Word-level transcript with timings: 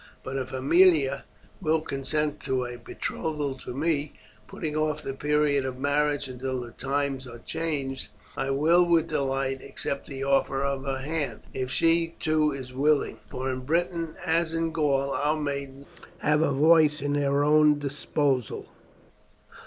But 0.23 0.35
if 0.35 0.51
Aemilia 0.51 1.25
will 1.61 1.79
consent 1.79 2.39
to 2.39 2.65
a 2.65 2.75
betrothal 2.77 3.53
to 3.59 3.75
me, 3.75 4.13
putting 4.47 4.75
off 4.75 5.03
the 5.03 5.13
period 5.13 5.63
of 5.63 5.77
marriage 5.77 6.27
until 6.27 6.59
the 6.59 6.71
times 6.71 7.27
are 7.27 7.37
changed, 7.37 8.07
I 8.35 8.49
will, 8.49 8.83
with 8.83 9.09
delight, 9.09 9.61
accept 9.61 10.07
the 10.07 10.23
offer 10.23 10.63
of 10.63 10.85
her 10.85 10.97
hand, 10.97 11.41
if 11.53 11.69
she 11.69 12.15
too 12.19 12.51
is 12.51 12.73
willing, 12.73 13.19
for 13.29 13.51
in 13.51 13.59
Briton, 13.59 14.15
as 14.25 14.55
in 14.55 14.71
Gaul, 14.71 15.11
our 15.11 15.39
maidens 15.39 15.85
have 16.17 16.41
a 16.41 16.51
voice 16.51 16.99
in 17.03 17.13
their 17.13 17.43
own 17.43 17.77
disposal." 17.77 18.65